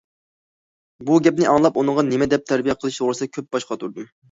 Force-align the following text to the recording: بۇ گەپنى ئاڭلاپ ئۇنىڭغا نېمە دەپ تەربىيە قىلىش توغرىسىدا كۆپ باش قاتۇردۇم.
بۇ 1.09 1.17
گەپنى 1.27 1.45
ئاڭلاپ 1.51 1.77
ئۇنىڭغا 1.83 2.05
نېمە 2.09 2.29
دەپ 2.33 2.49
تەربىيە 2.53 2.79
قىلىش 2.81 3.01
توغرىسىدا 3.03 3.39
كۆپ 3.39 3.55
باش 3.59 3.71
قاتۇردۇم. 3.71 4.13